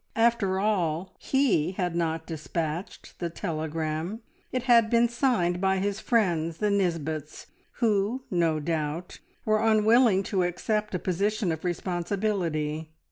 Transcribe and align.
After 0.15 0.57
all 0.57 1.13
he 1.19 1.73
had 1.73 1.95
not 1.95 2.25
despatched 2.25 3.19
the 3.19 3.29
telegram; 3.29 4.21
it 4.51 4.63
had 4.63 4.89
been 4.89 5.07
signed 5.07 5.61
by 5.61 5.77
his 5.77 5.99
friends, 5.99 6.57
the 6.57 6.71
Nisbets, 6.71 7.45
who, 7.73 8.23
no 8.31 8.59
doubt, 8.59 9.19
were 9.45 9.61
unwilling 9.61 10.23
to 10.23 10.41
accept 10.41 10.95
a 10.95 10.97
position 10.97 11.51
of 11.51 11.63
responsibility. 11.63 12.89